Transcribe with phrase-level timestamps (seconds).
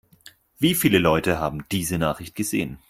[0.57, 2.79] Wie viele Leute haben diese Nachricht gesehen?